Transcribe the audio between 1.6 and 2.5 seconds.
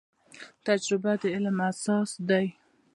اساس دی